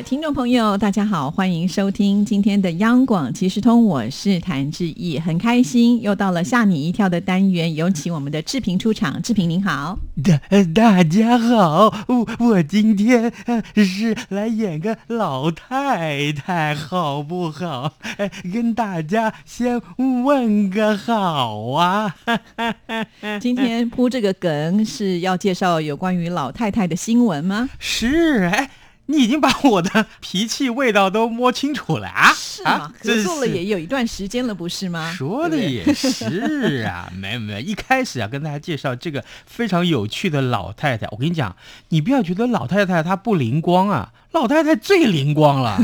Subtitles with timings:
[0.00, 9.20] 的听众朋友，大家好，欢迎收听今天的央广即时通，我是谭志毅，很开心又到了吓你一跳的单元，有请我们的志平出场。
[9.20, 17.92] 志平您好，大 大家好，我我今天呃是来演个老太太，好不好？
[18.16, 19.78] 哎，跟大家先
[20.24, 22.16] 问个好啊！
[23.38, 27.68] 今天铺这个梗是要介绍有关于老太太的新闻吗？
[27.78, 28.70] 是，哎。
[29.10, 32.32] 你已经把我的脾气味道都摸清楚了啊！
[32.32, 32.92] 是吗？
[33.02, 35.12] 合作了也有一段时间了，不是吗？
[35.12, 41.06] 说的也是啊，没有没有，一开始啊，跟大家介绍这个非常有趣的老太太。
[41.10, 41.56] 我跟你讲，
[41.88, 45.80] 你不要觉得老太太她不灵光啊，老太太最灵光了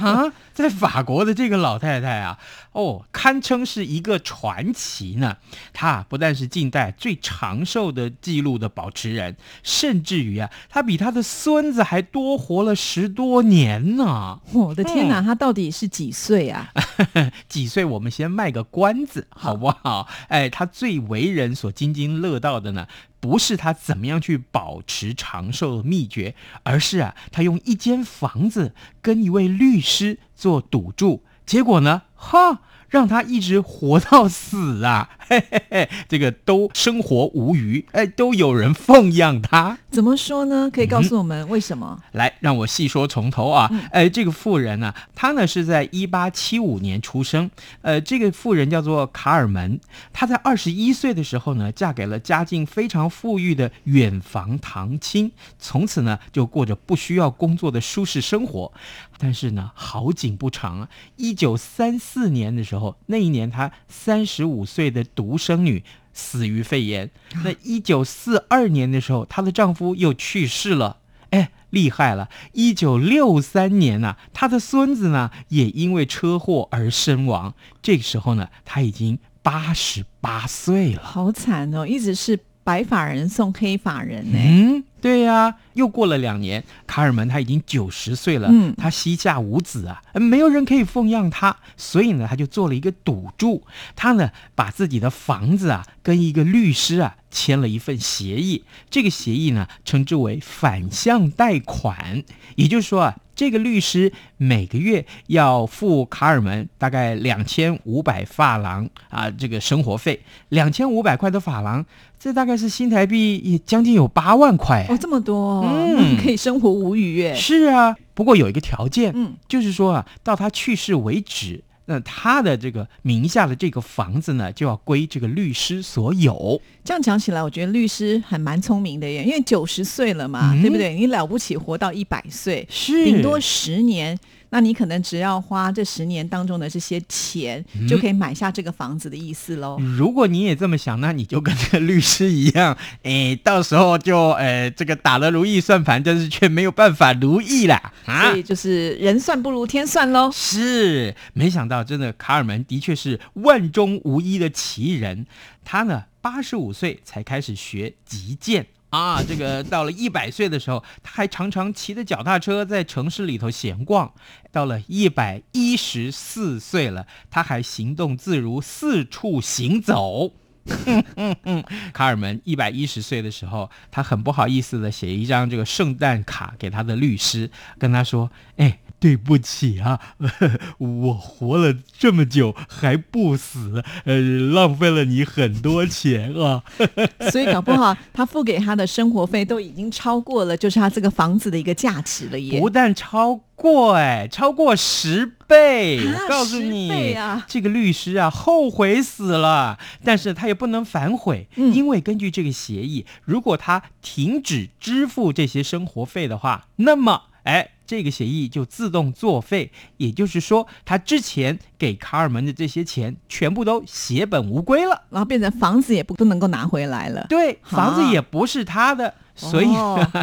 [0.00, 0.32] 啊！
[0.54, 2.38] 在法国的这个老太太啊，
[2.72, 5.36] 哦，堪称是一个传奇呢。
[5.72, 14.40] 他不但是近代最长寿的记录的保持人，甚至于啊，他比他的孙子还多活了十多年呢。
[14.52, 16.72] 我的天哪，他到底是几岁啊？
[17.48, 17.84] 几岁？
[17.84, 20.08] 我们先卖个关子，好不好？
[20.28, 22.86] 哎，他最为人所津津乐道的呢。
[23.20, 26.34] 不是他怎么样去保持长寿的秘诀，
[26.64, 32.60] 而是啊，他用一间房子跟一位律师做赌注，结果呢，哈。
[32.92, 35.08] 让他一直活到死啊！
[35.26, 39.78] 嘿嘿嘿，这个都生活无余，哎，都有人奉养他。
[39.90, 40.70] 怎么说呢？
[40.70, 41.98] 可以告诉我们为什么？
[42.12, 43.70] 来，让我细说从头啊！
[43.92, 47.50] 哎，这个妇人呢，她呢是在一八七五年出生。
[47.80, 49.80] 呃，这个妇人叫做卡尔门。
[50.12, 58.70] 她在二十一岁的时候呢，嫁给了家境非常富裕的远房堂亲，从此呢就过着不需要工作的舒适生活。
[59.16, 60.88] 但是呢，好景不长啊！
[61.16, 67.10] 一九三四年的时候，那一年她三十五岁的独生女死于肺炎。
[67.44, 70.98] 那一九四二年的时候，她的丈夫又去世了。
[71.30, 72.28] 哎，厉害了！
[72.52, 77.54] 一九六三年呢，她的孙子呢也因为车祸而身亡。
[77.80, 81.02] 这个时候呢，她已经八十八岁了。
[81.02, 84.38] 好惨哦，一直是白发人送黑发人呢。
[84.38, 84.84] 嗯。
[85.00, 93.64] 对呀，又过了两年，卡尔门他已经九十岁了，嗯，他膝下无子啊，没有人可以奉养他，所以呢，他就做了一个赌注，
[93.96, 102.22] 他呢把自己的房子啊跟一个律师啊签了一份协议，这个协议呢称之为反向贷款，
[102.54, 103.16] 也就是说啊。
[103.42, 110.20] 这个律师每个月要付卡尔门大概两千五百法郎啊，这个生活费
[110.50, 111.84] 两千五百块的法郎，
[112.20, 117.34] 这大概是新台币也将近有八万块哦，这么多，嗯，可以生活无语耶。
[117.34, 121.64] 是啊，不过有一个条件，嗯，就是说啊，到他去世为止。
[121.92, 126.58] 那他的这个名下的这个房子呢，就要归这个律师所有。
[126.82, 130.94] 这样讲起来，我觉得律师还蛮聪明的耶，因为九十岁了嘛，对不对？
[130.94, 134.18] 你了不起，活到一百岁，是顶多十年。
[134.52, 139.78] 那你可能只要花这十年当中的这些钱，就可以买下这个房子的意思喽。
[139.96, 147.92] 如果你也这么想，那你就跟这个律师一样， 哎，到时候就呃，这个打了如意算盘，但是却没有办法如意啦。
[148.04, 148.28] 啊！
[148.28, 150.30] 所以就是人算不如天算喽。
[150.30, 155.26] 是，没想到真的卡尔门的确是万中无一的奇人。
[155.64, 158.66] 他呢，八十五岁才开始学击剑。
[158.92, 164.12] 啊，这个到了一百岁的时候，他还常常骑着脚踏车在城市里头闲逛。
[164.50, 170.34] 到了一百一十四岁了，他还行动自如，四处行走。
[171.94, 179.98] 卡尔门一百一十岁的时候，他很不好意思的写一张这个圣诞卡给他的律师，跟他说：“哎。”对不起啊，
[180.78, 186.62] 我活了这么久还不死，呃，浪费了你很多钱啊。
[187.32, 192.60] 所以搞不好他付给他的生活费都已经超过了，就是他这个房子的一个价值了耶。
[192.60, 195.98] 不但超过，哎，超过十倍。
[196.06, 197.16] 我告诉你，
[197.48, 199.80] 这个律师啊，后悔死了。
[200.04, 207.71] 但是他也不能反悔，因为根据这个协议，如果他停止支付这些生活费的话，那么，哎。
[207.86, 217.26] 这个协议就自动作废，也就是说，他之前给卡尔门的这些钱全部都血本无归了，然后变成房子也不不能够拿回来了。
[217.28, 219.68] 对，房子也不是他的，所以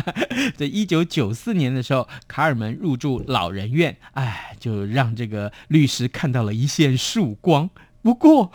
[0.58, 7.70] 在一九九四年的时候，卡尔门入住老人院，哎，就让这个律师看到了一线曙光。
[8.02, 8.52] 不过，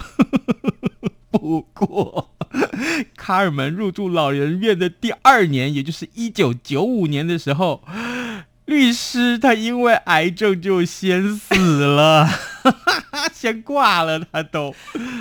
[1.31, 2.31] 不过。
[3.17, 7.83] 卡尔门入住老人院的第二年，也就是一九九五年的时候，
[8.67, 12.29] 律师他因为癌症就先死了，
[13.35, 14.75] 先挂了，他都。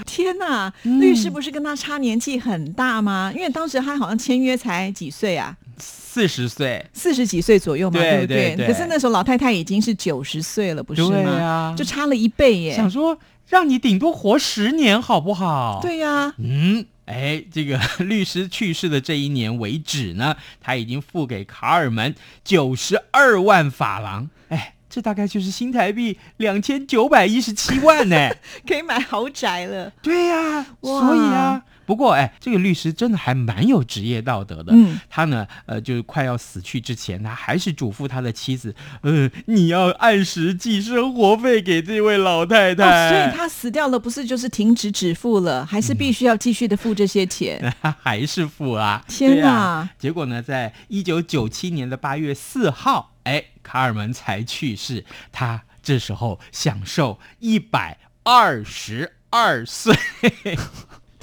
[0.06, 3.31] 天哪，律师不是跟他差年纪很大吗？
[3.36, 5.56] 因为当时他好像签约才几岁啊？
[5.78, 8.56] 四十岁，四十几岁左右嘛，对不对？
[8.68, 11.10] 可是那时候老太太已经是九十岁了，不是吗？
[11.10, 12.74] 对啊就差了一倍耶。
[12.75, 13.18] 想说
[13.50, 15.80] 让你顶多活十年好不好？。
[15.81, 28.29] 对呀、嗯，哎，这个 律师去世的这一年为止呢，他已经付给卡尔门九十二万法郎，哎，这大概就是新台币两千九百一十七万呢。
[28.65, 29.91] 可以买豪宅了。
[30.01, 34.74] 对呀、哇所以啊，不过哎，这个律师真的还蛮有职业道德的。
[34.74, 42.83] 嗯，他呢，呃，就是快要死去之前，他还是嘱咐他的妻子，呃，你要按时寄生活费给这位老太太。
[42.83, 47.74] 哦，所以他死掉了，不是就是停止止付了，还是必须要继续的付这些钱？
[47.81, 49.03] 他 还是付啊！
[49.07, 49.89] 天哪啊！
[49.97, 55.06] 结果呢，在一九九七年的八月四号，哎，卡尔门才去世。
[55.31, 59.95] 他这时候享受一百二十二岁。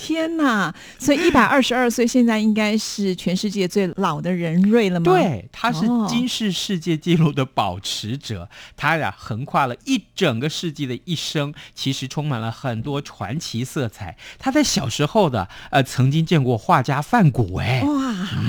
[0.02, 0.74] 天哪！
[0.98, 8.48] 所以一百二十二岁，现在应该是全世界最老的人瑞了吗？，对，他是哦金氏世界纪录的保持者。
[8.78, 14.16] 他呀，横跨了一整个世纪的一生，其实充满了很多传奇色彩。
[14.38, 17.92] 他在小时候的呃，曾经见过画家范谷，哎，哇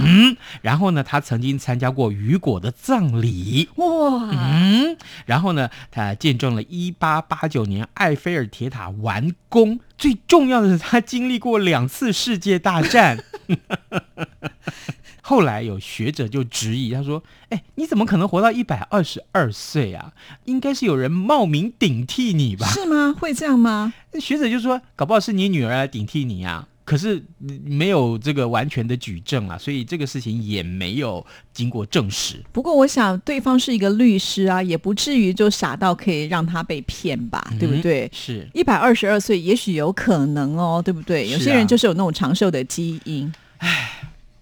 [0.01, 3.67] 嗯，然后呢，他曾经参加过雨果的葬礼。
[3.75, 3.85] 哇，
[4.31, 4.95] 嗯，
[5.25, 9.81] 然后呢，他见证了一八八九年埃菲尔铁塔完工。
[10.01, 13.23] 最重要的是，他经历过两次世界大战。
[15.21, 20.11] 后来有学者就质疑，他说：“哎，你怎么可能活到一百二十二岁啊？
[20.45, 23.15] 应该是有人冒名顶替你吧是吗？
[23.19, 32.35] 会这样吗？？”学者就说：“搞不好是你女儿来顶替你啊。”可是嗯没有这个完全的举证啊，所以这个事情也没有经过证实。
[32.51, 38.11] 不过我想对方是一个律师啊，也不至于就傻到可以让他被骗吧，对不嗯对？
[38.13, 38.45] 是。
[38.53, 41.29] 一百二十二岁，也许有可能哦，对不对？
[41.29, 43.31] 有些人就是有那种长寿的基因。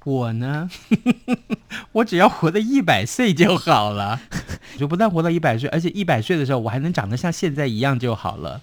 [0.10, 0.70] 我呢，
[1.94, 4.20] 我只要活到一百岁就好了。
[4.78, 8.62] 就不但活到一百岁，而且一百岁的时候我还能长得像现在一样就好了。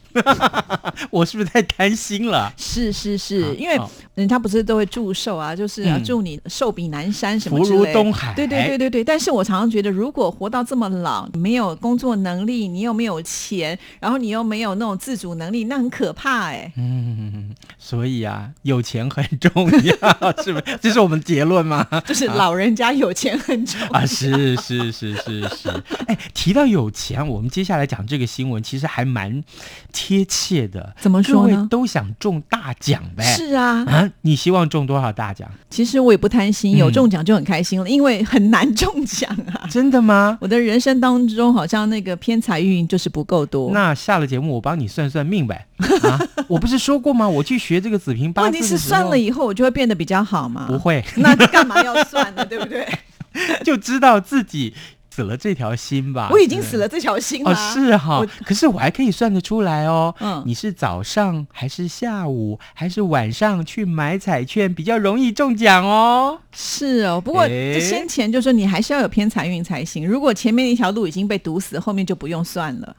[1.11, 2.53] 我是不是太贪心了？
[2.57, 3.79] 是是好是，因为
[4.15, 7.93] 人家不是都会祝寿啊，就是、啊嗯祝你寿比南山什么福如之类的。
[7.93, 9.05] 东海对对对对对。
[9.05, 19.51] 但是我常常觉得，如果活到这么老，没有工作能力，你又没有钱，然后你又没有那种自主能力，那很可怕哎、嗯，所以啊，有钱很重
[19.83, 20.79] 要，是不是？
[20.81, 21.87] 这是我们结论吗？
[22.09, 23.89] 就是老人家有钱很重要。
[23.89, 25.69] 啊，是是是是是。
[26.07, 29.45] 哎，提到有钱，我们接下来讲这个新闻，其实还蛮
[29.93, 30.95] 贴切的。
[30.99, 33.23] 怎么说呢都想中大奖呗？
[33.23, 35.47] 是啊，啊，你希望中多少大奖？
[35.69, 39.69] 其实我也不贪心，嗯有中奖就很开心了，因为很难中奖啊。
[39.71, 40.39] 真的吗？
[40.41, 43.71] 我的人生当中，好像那个偏财运就是不够多。
[43.73, 45.67] 那下了节目，我帮你算算命呗。
[46.09, 47.29] 啊， 我不是说过吗？
[47.29, 50.67] 我去学这个紫平八字问题是算了以后，我就会变得比较好吗？
[50.69, 52.45] 不，会， 那干嘛要算呢？
[52.45, 52.87] 对不对？
[53.63, 54.73] 就知道自己
[55.15, 56.29] 死了这条心吧。
[56.31, 57.55] 我已经死了这条心了。
[57.55, 60.15] 是哈我，可是我还可以算得出来哦。
[60.21, 66.39] 嗯你是早上还是下午还是晚上去买彩券比较容易中奖哦？
[66.53, 67.47] 是哦，不过
[67.79, 70.09] 先前就说你还是要有偏财运才行。
[70.09, 72.97] 如果前面一条路已经被堵死，后面就不用算了，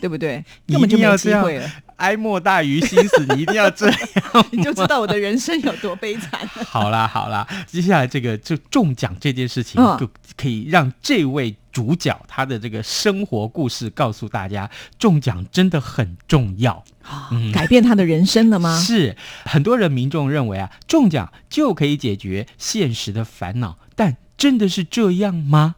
[0.00, 0.44] 对不对？
[0.66, 1.68] 你根本就没机会了，
[2.04, 3.98] 哀莫大于心死，你一定要这样。
[4.52, 6.46] 你就知道我的人生有多悲惨。
[6.68, 10.06] 好啦好啦，接下来这个就中奖这件事情，嗯就
[10.36, 16.84] 可以让这位主角他的这个生活故事告诉大家，中奖真的很重要。
[17.30, 18.78] 嗯改变他的人生了吗？
[18.78, 25.76] 是很多人民众认为啊，中奖就可以解决现实的烦恼，但真的是这样吗？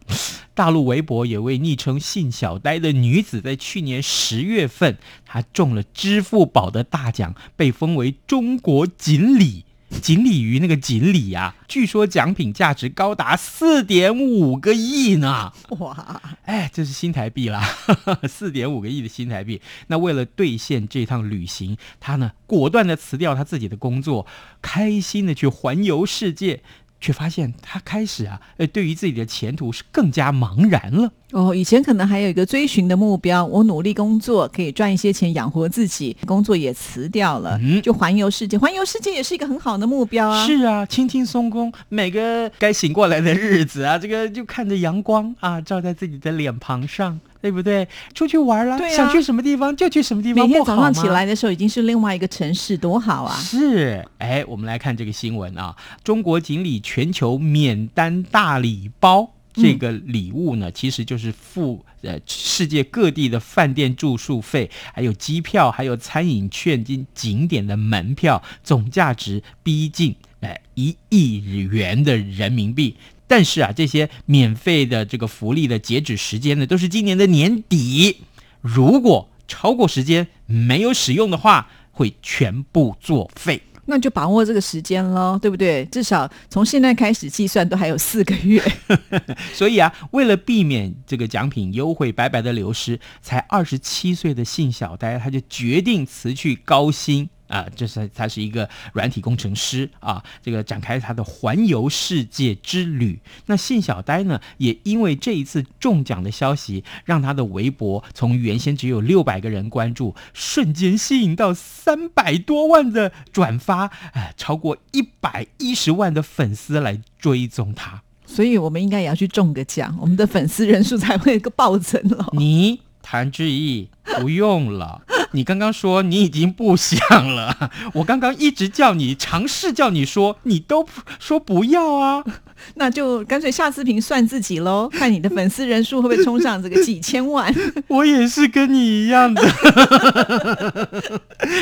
[0.55, 4.97] 大陆微博有位昵称“信小呆”的女子，在去年十月份，
[5.27, 9.65] 她中了支付宝的大奖，被封为中国锦鲤。
[10.03, 15.53] 锦鲤鱼那个锦鲤啊，据说奖品价值高达四点五个亿呢。
[15.79, 17.63] 哇，哎，这是新台币啦，
[18.29, 19.61] 四点五个亿的新台币。
[19.87, 24.27] 那为了兑现这趟旅行，他呢果断的辞掉他自己的工作，
[24.61, 26.63] 开心的去环游世界，
[27.01, 31.11] 却发现他开始啊，呃，对于自己的前途是更加茫然了。
[31.33, 38.57] 哦，以前可能还有一个追寻的目标，我努力工作可以赚一些钱养活自己，工作也辞掉了，嗯就环游世界。
[38.57, 40.47] 环游世界也是一个很好的目标啊。
[40.47, 47.87] 是啊，轻轻松松，每个该醒过来的日子啊，这个就看着阳光啊，照在自己的脸庞上，对不对？
[48.13, 53.37] 出去玩了，对啊想去什么地方就去什么地方，每天早上起来的时候已经是另外一个城市，多好啊！
[53.37, 59.31] 是，哎，我们来看这个新闻啊，中国锦鲤全球免单大礼包。
[59.55, 71.39] 这个礼物呢，其实就是付呃世界各地的饭店住宿费，还有机票，还有餐饮券及景点的门票，总价值逼近哎一亿
[71.71, 72.97] 元的人民币。
[73.29, 78.19] 但是啊，这些免费的这个福利的截止时间呢，都是今年的年底。
[78.61, 83.63] 如果超过时间没有使用的话，会全部作废。
[83.89, 85.85] 那就把握这个时间喽，对不对？
[85.87, 88.61] 至少从现在开始计算，都还有四个月。
[89.55, 97.31] 所以啊，为了避免这个奖品优惠白白的流失，才二十七岁的信小呆他就决定辞去高薪。
[97.49, 103.19] 啊，这是他是一个软体工程师啊，这个展开他的环游世界之旅。
[103.47, 118.03] 那信小呆呢，也因为这一次中奖的消息，让他的微博从原先只有六百个人关注，瞬间吸引到三百多万的转发，哎，超过一百一十万的粉丝来追踪他。
[118.27, 122.29] 所以我们应该也要去中个奖，我们的粉丝人数才会个暴增了。
[122.33, 123.89] 你谭志毅
[124.19, 125.03] 不用了，
[125.33, 126.99] 你刚刚说你已经不想
[127.35, 130.87] 了， 我刚刚一直叫你尝试叫你说，你都
[131.19, 132.25] 说不要啊。
[132.77, 137.55] 那就干脆下次评算自己喽，看你的粉丝人数会不会冲上这个 几千万。
[137.89, 139.43] 我也是跟你一样的，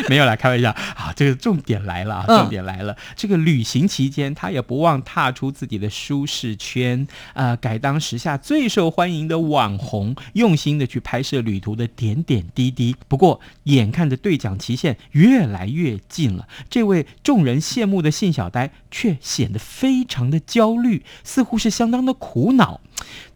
[0.08, 0.70] 没有啦，开玩笑。
[0.70, 2.96] 啊，这个重点来了，嗯重点来了。
[3.16, 12.94] 这个旅行期间，他也不忘踏出自己的舒适圈，呃，改当时下最受欢迎的网红，用心的去拍摄旅途的点点滴滴。
[13.08, 22.80] 不过，眼看着兑奖期限越来越近了，这位众人羡慕的信小呆却显得非常的焦虑，似乎是相当的苦恼。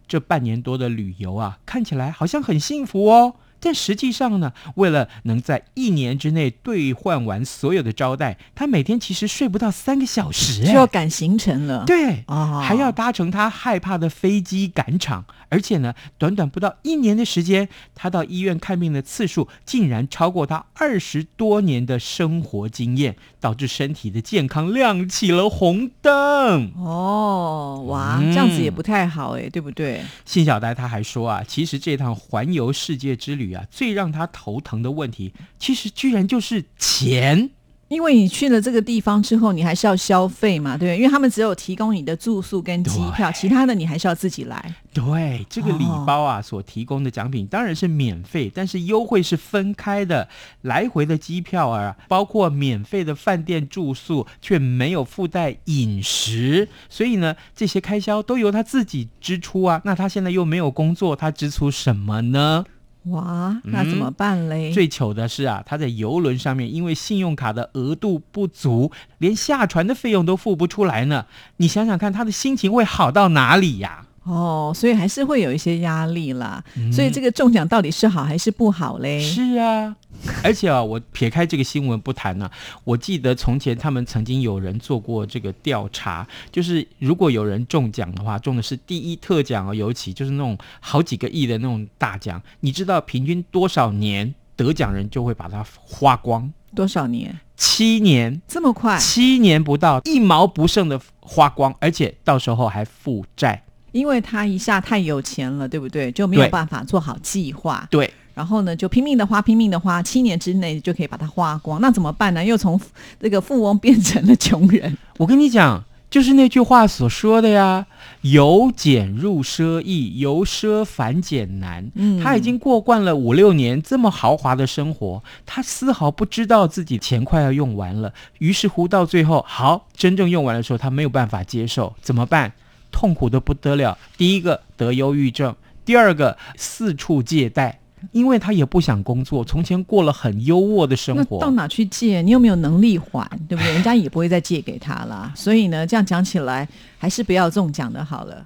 [0.07, 3.35] 这半年多的旅游啊，看起来好像很幸福哦。
[3.59, 11.83] 但实际上呢，为了能在一年之内兑换完所有的招待，他每天其实睡不到三个小时，就要赶行程了。
[11.85, 26.71] 对，哦还要搭乘他害怕的飞机赶场，而且呢，短短不到一年的时间，他到医院看病的次数竟然超过他二十多年的生活经验，导致身体的健康亮起了红灯。
[26.77, 30.03] 哦，哇，嗯这样子也不太好哎，对不对？
[30.25, 37.49] 信小呆他还说啊，其实这趟环游世界之旅啊，最让他头疼的问题，其实居然就是钱。
[37.87, 40.95] 因为你去了这个地方之后，你还是要消费嘛，对？
[40.95, 44.75] 因为他们只有提供你的住宿跟机票，其他的你还是要自己来。
[44.93, 50.29] 对，这个礼包啊，所提供的奖品当然是免费，但是优惠是分开的。
[50.61, 59.81] 来回的机票啊，包括免费的饭店住宿，却没有附带饮食，所以呢，这些开销都由他自己支出啊。
[59.83, 62.65] 那他现在又没有工作，他支出什么呢？
[63.05, 64.71] 哇，那怎么办嘞？
[64.73, 71.25] 最糗的是啊，他在游轮上面，因为信用卡的额度不足，连下船的费用都付不出来呢。
[71.57, 76.63] 你想想看，他的心情会好到哪里呀、哦，所以还是会有一些压力啦。
[76.75, 79.19] 嗯所以这个中奖到底是好还是不好嘞？
[79.21, 79.95] 是啊，
[80.43, 82.49] 而且啊，我撇开这个新闻不谈呢、
[82.83, 96.51] 我记得从前他们曾经有人做过这个调查，就是如果有人中奖的话，中的是第一特奖哦，尤其就是那种好几个亿的那种大奖，你知道平均多少年得奖人就会把它花光？
[96.75, 97.39] 多少年？
[97.55, 98.41] 七年。
[98.47, 98.97] 这么快？
[98.99, 103.63] 七年不到，一毛不剩的花光，而且到时候还负债。
[103.91, 106.11] 因为他一下太有钱了，对不对？
[106.11, 107.87] 就没有办法做好计划。
[107.89, 111.81] 对，然后呢，就拼命的花，拼命的花，七年之内就可以把它花光。
[111.81, 112.45] 那怎么办呢？
[112.45, 112.79] 又从
[113.19, 114.97] 这个富翁变成了穷人。
[115.17, 117.85] 我跟你讲，就是那句话所说的呀
[118.23, 128.13] ，“由俭入奢易，由奢反俭难。”嗯他已经过惯了五六年这么豪华的生活，他丝毫不知道自己钱快要用完了。
[128.37, 132.53] 于是乎，到最后，好，真正用完的时候，他没有办法接受，怎么办？
[132.89, 133.97] 痛苦的不得了。
[134.15, 135.53] 第一个得忧郁症，
[135.83, 137.78] 第二个四处借贷。
[138.11, 142.21] 因为他也不想工作，从前过了很优渥的生活，那到哪去借？
[142.21, 143.29] 你有没有能力还？
[143.47, 143.73] 对不对？
[143.73, 145.31] 人家也不会再借给他了。
[145.35, 148.45] 所以呢，这样讲起来，还是不要中奖的好了。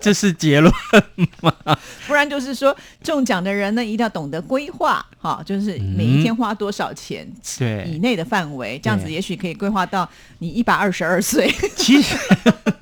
[0.00, 0.72] 这是结论。
[2.06, 7.26] 不然就是说，中奖的人呢，一定要懂得规划，哈，就是每一天花多少钱
[7.58, 11.52] 对以内的范围，这样子也许可以规划到你一百二十二岁。
[11.76, 12.16] 其实，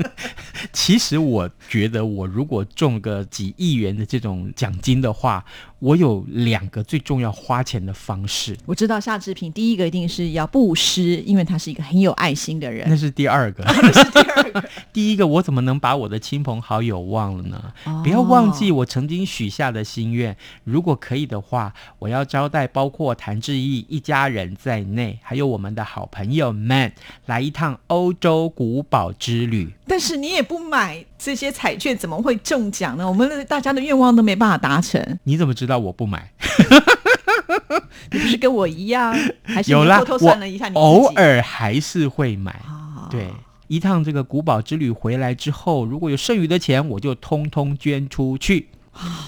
[0.76, 5.42] 其实我觉得，我如果中个几亿元的这种奖金的话，
[5.78, 8.54] 我有两个最重要花钱的方式。
[8.66, 12.87] 我知道夏志平第一个一定是要布施，因为他是一个很有爱心的人。
[12.90, 14.68] 那是第二个， 是第二个。
[14.92, 17.73] 第一个，我怎么能把我的亲朋好友忘了呢？
[17.85, 20.37] 哦不要忘记我曾经许下的心愿。
[20.64, 26.92] 如果可以的话，我要招待包括谭志毅一家人在内，还有我们的好朋友们
[27.25, 29.73] 来一趟欧洲古堡之旅。
[29.88, 33.08] 但是你也不买这些彩券，怎么会中奖呢？
[33.08, 35.18] 我们大家的愿望都没办法达成。
[35.25, 36.30] 你怎么知道我不买？
[38.12, 42.52] 你不是跟我一样，还是有啦，偷偷算了一下你我偶尔还是会买。
[42.66, 43.28] 啊对，
[43.68, 48.68] 一趟这个古堡之旅回来之后，如果有剩余的钱，我就通通捐出去，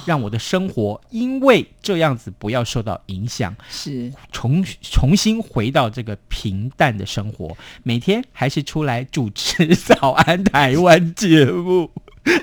[0.07, 7.57] 让我的生活因为这样子不要受到影响，是重重新回到这个平淡的生活。
[7.83, 11.91] 每天还是出来主持 《早安台湾》节目，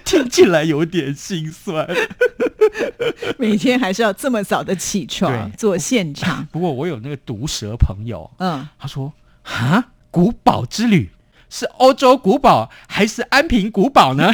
[0.03, 1.87] 听起来有点心酸。
[3.37, 6.45] 每天还是要这么早的起床做现场。
[6.51, 9.13] 不过我有那个毒舌朋友，嗯，他说
[9.43, 11.11] ：“啊，古堡之旅
[11.49, 14.31] 是欧洲古堡还是安平古堡呢？”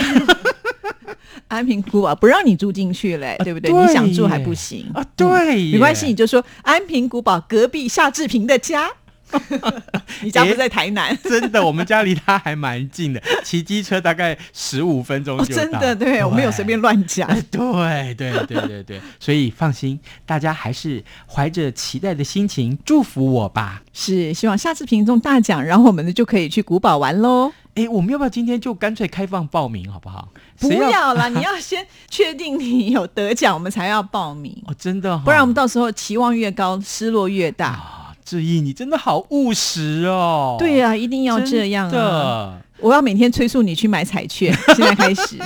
[1.51, 3.69] 安平古堡不让你住进去嘞，对不对？
[3.71, 8.89] 对你想住还不行啊，对耶，没关系，你就说安平古堡隔壁夏志平的家。
[10.21, 11.17] 你家不在台南？
[11.23, 15.61] 真的，我们家离他还蛮近的， 骑机车大概十五分钟哦，就到。
[15.61, 17.25] 真的，对我没有随便乱讲。
[17.49, 23.81] 对对对对对， 所以放心，大家还是怀着期待的心情祝福我吧。
[23.93, 27.53] 是希望下次评中大奖，然后我们就可以去古堡玩喽。
[27.75, 30.27] 哎，我们要不要今天就干脆开放报名，好不好？
[30.59, 37.67] 不要啦， 你要先确定你有得奖，我们才要报名，哦，真的、哦，不然我们到时候期望越高，失落越大。
[37.67, 40.57] 啊，志毅，你真的好务实哦。
[40.59, 42.59] 对呀、一定要这样啊！
[42.79, 45.39] 我要每天催促你去买彩券， 现在开始，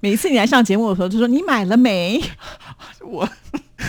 [0.00, 2.22] 每一次你来上节目的时候，就说你买了没？
[3.04, 3.28] 我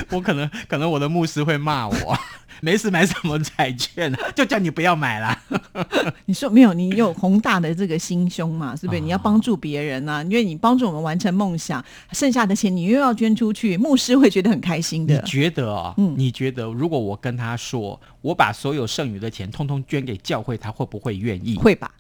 [0.09, 2.17] 我可能可能我的牧师会骂我，
[2.61, 5.41] 没事买什么彩券啊，就叫你不要买啦。
[6.25, 8.99] 你说没有，你有宏大的这个心胸嘛，是不是？
[8.99, 15.29] 你要帮助别人啊、因为你帮助我们完成梦想，剩下的钱你又要捐出去，牧师会觉得很开心的你。
[15.29, 15.93] 觉得哦？
[15.97, 21.55] 嗯你觉得如果我跟他说，我把所有剩余的钱通通捐给教会，他会不会愿意？
[21.55, 21.91] 会吧？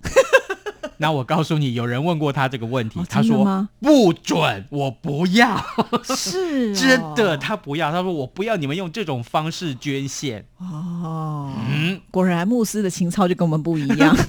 [0.97, 5.57] 那我告诉你，有人问过他这个问题，哦他说不准，我不要，
[6.03, 10.45] 是、哦真的，他不要，他说我不要你们用这种方式捐献。
[10.57, 14.15] 哦，嗯，果然牧师的情操就跟我们不一样。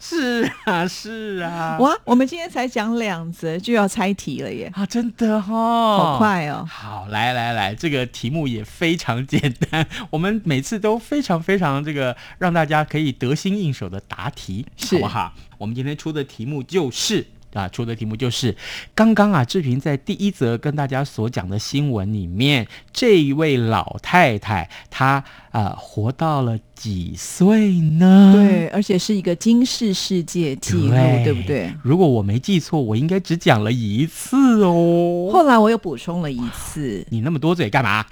[0.00, 6.66] 是啊，是啊，哇，我们今天才讲两则就要猜题了耶，啊，真的哦，好快哦！
[6.68, 15.32] 好，来来来，这个题目也非常简单，我们每次都非常非常这个让大家可以得心应手的答题，是好不好？
[15.58, 17.26] 我们今天出的题目就是。
[17.54, 18.54] 啊，出的题目就是
[18.94, 28.32] 刚刚啊，志平在第一则跟大家所讲的新闻里面，这一位老太太她啊、活到了几岁呢？
[28.34, 30.90] 对，而且是一个惊世世界纪录，
[31.22, 31.72] 对不对？？
[31.80, 35.30] 如果我没记错，我应该只讲了一次哦。
[35.32, 38.04] 后来我又补充了一次，你那么多嘴干嘛？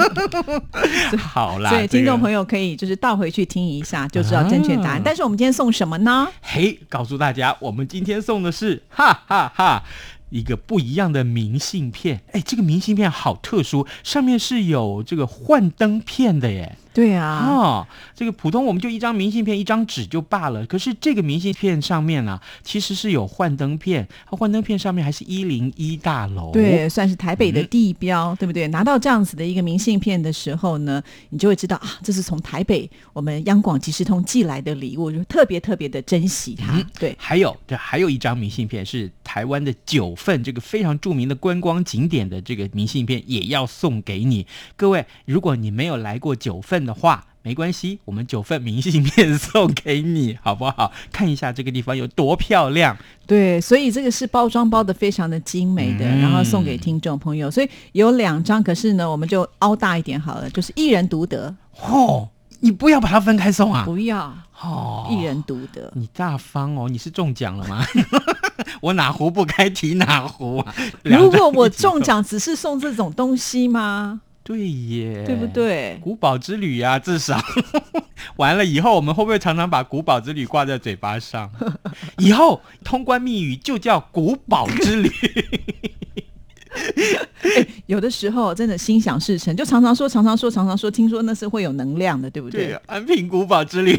[1.18, 4.98] 好啦，所以听众朋友，友可以就是倒回去听一下，就知道正确答案。
[4.98, 6.28] 啊但是我们今天送什么呢？
[6.42, 9.82] 嘿，告诉大家，我们今天送的是哈哈哈
[10.30, 12.22] 一个不一样的明信片。
[12.32, 16.76] 哎，这个明信片好特殊，上面是有这个幻灯片的耶。
[16.92, 20.66] 对啊，哦，这个普通我们就一张明信片，一张纸就罢了。
[20.66, 26.50] 可是这个明信片上面呢、其实是有幻灯片，它幻灯片上面还是一零一大楼。
[26.52, 28.66] 对，算是台北的嗯地标，对不对？
[28.68, 36.76] 拿到这样子的一个明信片的时候呢，你就会知道啊，这是从台北我们央广即时通寄来的礼物，就特别特别的珍惜它。
[36.76, 44.44] 嗯对，还有，这，还有一张明信片是台湾的九份这个非常著名的观光景点的这个明信片，也要送给你。
[44.76, 50.92] 各位，如果你没有来过九份的话，没关系，我们九份明信片送给你，好不好？
[51.12, 52.96] 看一下这个地方有多漂亮。
[53.26, 57.50] 对，所以这个是包装包的非常的精美的，嗯然后送给听众朋友。
[57.50, 62.28] 所以有两张，可是呢，我们就凹大一点好了，就是一人独得，哦，
[62.60, 63.84] 你不要把它分开送啊！
[63.84, 65.90] 不要哦，一人独得。
[65.94, 67.84] 你大方哦，你是中奖了吗？
[68.82, 70.74] 我哪壶不开提哪壶啊！
[71.02, 74.20] 如果我中，奖，只是送这种东西吗？
[74.42, 75.46] 对耶，对不？
[75.46, 75.98] 对？
[76.02, 77.40] 古堡之旅呀、至少
[78.36, 81.50] 完了以后，我们会不会常常把古堡之旅挂在嘴巴上？
[82.18, 85.10] 以后通关密语就叫古堡之旅。
[87.86, 92.68] 有的时候真的心想事成，就常常说，常常说，常常说，听说那是会有能量的，对不对？
[92.68, 93.98] 对，安平古堡之旅。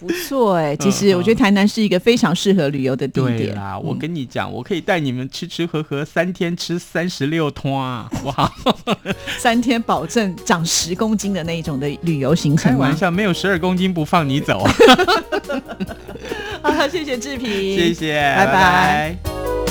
[0.00, 0.74] 也不错哎。
[0.76, 3.36] 其实我觉得台南是一个非常适合旅游的地点。
[3.36, 8.52] 对啦，我跟你讲，我可以带你们吃吃喝喝，三天吃三十六通啊，好不好？
[9.38, 14.66] 三天保证长十公斤的那一种的旅游行程开玩笑，没有十二公斤不放你走。
[16.62, 19.69] 好，谢谢志平，谢谢，拜拜。